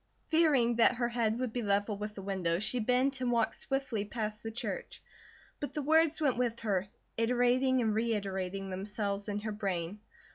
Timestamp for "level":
1.61-1.95